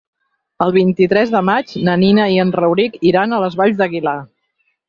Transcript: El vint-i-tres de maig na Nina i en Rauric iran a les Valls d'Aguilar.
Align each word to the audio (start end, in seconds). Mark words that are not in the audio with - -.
El 0.65 0.71
vint-i-tres 0.77 1.33
de 1.35 1.41
maig 1.51 1.75
na 1.89 1.97
Nina 2.05 2.27
i 2.37 2.39
en 2.47 2.57
Rauric 2.57 2.99
iran 3.13 3.37
a 3.39 3.43
les 3.45 3.59
Valls 3.63 3.81
d'Aguilar. 3.83 4.19